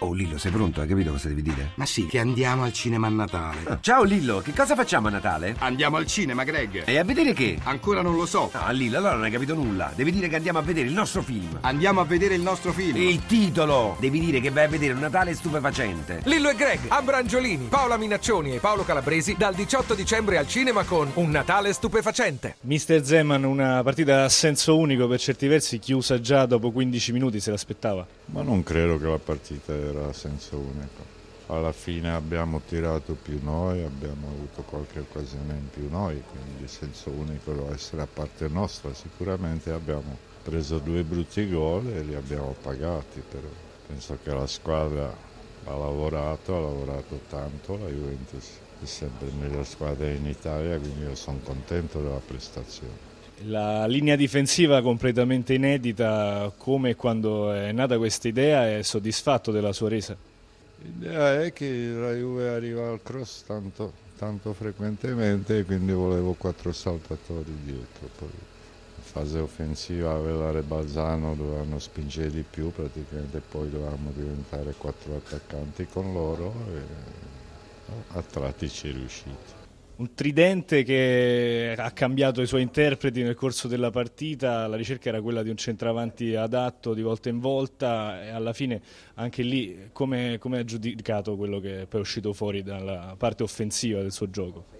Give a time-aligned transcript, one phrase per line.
[0.00, 0.80] Oh Lillo, sei pronto?
[0.80, 1.70] Hai capito cosa devi dire?
[1.74, 3.58] Ma sì, che andiamo al cinema a Natale.
[3.64, 5.56] Ah, ciao Lillo, che cosa facciamo a Natale?
[5.58, 6.84] Andiamo al cinema, Greg.
[6.86, 7.58] E a vedere che?
[7.64, 8.48] Ancora non lo so.
[8.52, 9.90] Ah, Lillo, allora non hai capito nulla.
[9.96, 11.58] Devi dire che andiamo a vedere il nostro film.
[11.62, 12.96] Andiamo a vedere il nostro film.
[12.96, 13.96] Il titolo!
[13.98, 16.20] Devi dire che vai a vedere un Natale stupefacente.
[16.26, 21.10] Lillo e Greg, Abrangiolini, Paola Minaccioni e Paolo Calabresi dal 18 dicembre al cinema con
[21.14, 22.54] Un Natale stupefacente.
[22.60, 27.40] Mister Zeman, una partita a senso unico per certi versi, chiusa già dopo 15 minuti,
[27.40, 28.06] se l'aspettava.
[28.26, 31.16] Ma non credo che la partita era senso unico.
[31.46, 36.68] Alla fine abbiamo tirato più noi, abbiamo avuto qualche occasione in più noi, quindi il
[36.68, 38.92] senso unico deve essere a parte nostra.
[38.92, 43.48] Sicuramente abbiamo preso due brutti gol e li abbiamo pagati, però
[43.86, 45.06] penso che la squadra
[45.64, 48.46] ha lavorato, ha lavorato tanto, la Juventus
[48.82, 53.07] è sempre la miglior squadra in Italia, quindi io sono contento della prestazione.
[53.44, 59.88] La linea difensiva completamente inedita, come quando è nata questa idea, è soddisfatto della sua
[59.88, 60.16] resa?
[60.82, 67.52] L'idea è che la Juve arriva al cross tanto, tanto frequentemente quindi volevo quattro saltatori
[67.64, 68.08] dietro.
[68.18, 74.74] Poi in fase offensiva Velare e Balzano dovevano spingere di più, praticamente poi dovevamo diventare
[74.76, 76.80] quattro attaccanti con loro e
[78.14, 79.57] a tratti ci è riusciti
[79.98, 85.20] un tridente che ha cambiato i suoi interpreti nel corso della partita, la ricerca era
[85.20, 88.80] quella di un centravanti adatto di volta in volta e alla fine
[89.14, 94.00] anche lì come, come ha giudicato quello che poi è uscito fuori dalla parte offensiva
[94.00, 94.76] del suo gioco?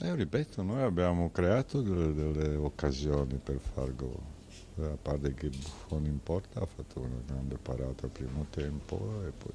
[0.00, 4.30] Eh, ripeto, noi abbiamo creato delle, delle occasioni per far gol.
[4.78, 9.32] A parte che Buffon in porta ha fatto una grande parata al primo tempo e
[9.36, 9.52] poi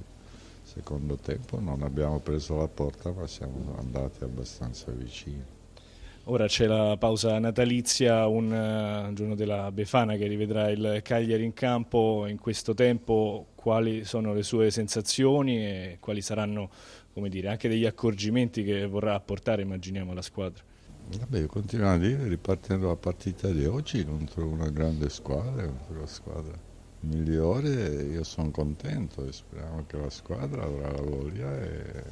[0.67, 5.41] secondo tempo non abbiamo preso la porta ma siamo andati abbastanza vicini.
[6.25, 11.53] Ora c'è la pausa natalizia, un uh, giorno della Befana che rivedrà il Cagliari in
[11.53, 16.69] campo in questo tempo, quali sono le sue sensazioni e quali saranno
[17.13, 20.61] dire, anche degli accorgimenti che vorrà apportare immaginiamo alla squadra?
[21.17, 25.95] Vabbè, io continuo a dire, ripartendo la partita di oggi contro una grande squadra, contro
[25.95, 26.66] una squadra
[27.01, 32.03] migliore io sono contento e speriamo che la squadra avrà la voglia e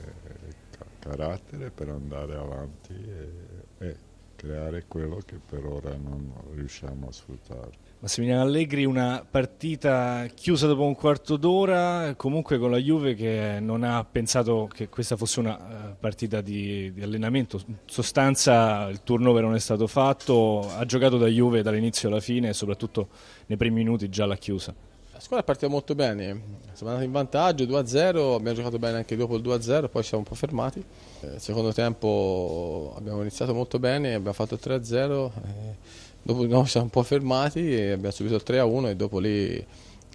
[0.99, 3.29] carattere per andare avanti e,
[3.77, 3.97] e
[4.45, 7.71] creare quello che per ora non riusciamo a sfruttare.
[7.99, 13.83] Massimiliano Allegri, una partita chiusa dopo un quarto d'ora, comunque con la Juve che non
[13.83, 19.41] ha pensato che questa fosse una eh, partita di, di, allenamento, in sostanza il turnover
[19.41, 23.09] non è stato fatto, ha giocato da Juve dall'inizio alla fine e soprattutto
[23.47, 24.73] nei primi minuti già l'ha chiusa.
[25.15, 26.41] La squadra è partita molto bene,
[26.73, 30.29] siamo andati in vantaggio 2-0, abbiamo giocato bene anche dopo il 2-0, poi siamo un
[30.29, 30.79] po' fermati.
[31.21, 35.31] Il eh, secondo tempo abbiamo iniziato molto bene, abbiamo fatto 3-0.
[35.31, 39.63] Eh, Dopo no, siamo un po' fermati e abbiamo subito il 3-1 e dopo lì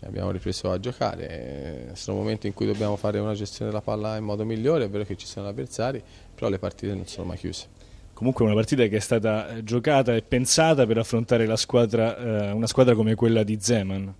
[0.03, 1.93] abbiamo ripreso a giocare.
[1.95, 5.05] Sono momenti in cui dobbiamo fare una gestione della palla in modo migliore, è vero
[5.05, 6.03] che ci sono avversari,
[6.35, 7.69] però le partite non sono mai chiuse.
[8.13, 12.67] Comunque una partita che è stata eh, giocata e pensata per affrontare squadra, eh, una
[12.67, 14.15] squadra come quella di Zeman.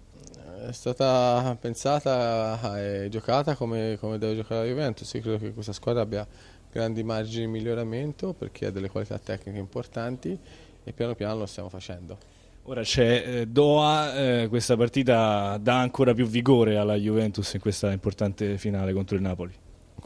[0.69, 5.11] È stata pensata e giocata come, come deve giocare la Juventus.
[5.15, 6.27] Io credo che questa squadra abbia
[6.71, 10.39] grandi margini di miglioramento perché ha delle qualità tecniche importanti
[10.85, 12.19] e piano piano lo stiamo facendo.
[12.65, 17.91] Ora c'è eh, Doha, eh, questa partita dà ancora più vigore alla Juventus in questa
[17.91, 19.55] importante finale contro il Napoli.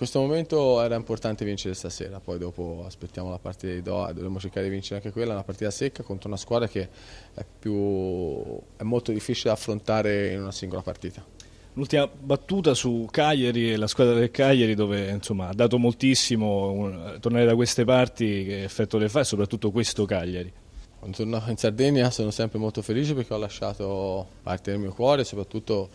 [0.05, 4.39] In questo momento era importante vincere stasera, poi dopo aspettiamo la partita di Doha, dovremmo
[4.39, 6.91] cercare di vincere anche quella, una partita secca contro una squadra che
[7.33, 11.25] è, più, è molto difficile da affrontare in una singola partita.
[11.73, 17.47] L'ultima battuta su Cagliari e la squadra del Cagliari dove insomma, ha dato moltissimo tornare
[17.47, 20.53] da queste parti che effetto le fa e soprattutto questo Cagliari.
[20.99, 25.25] Quando torno in Sardegna sono sempre molto felice perché ho lasciato parte del mio cuore,
[25.25, 25.89] soprattutto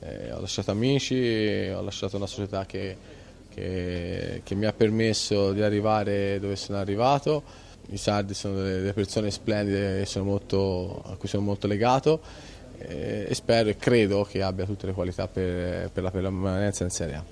[0.00, 3.22] eh, ho lasciato amici, ho lasciato una società che,
[3.54, 7.42] che, che, mi ha permesso di arrivare dove sono arrivato.
[7.90, 12.20] I sardi sono delle, persone splendide molto, a cui sono molto legato
[12.78, 16.90] eh, e spero e credo che abbia tutte le qualità per, per la permanenza in
[16.90, 17.24] Serie A.